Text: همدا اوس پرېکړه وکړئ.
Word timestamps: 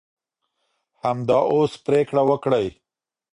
همدا 1.03 1.39
اوس 1.51 1.71
پرېکړه 1.85 2.21
وکړئ. 2.29 2.67